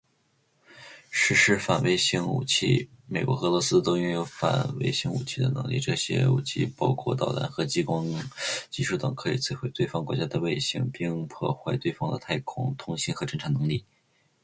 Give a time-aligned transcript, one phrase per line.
[1.11, 5.79] 实施反卫星武器：美国和俄罗斯都拥有反卫星武器的能力。
[5.79, 8.07] 这些武器包括导弹和激光
[8.71, 13.85] 技术等，可以摧毁对方国家的卫星，并破坏对方的太空通信和侦察能力。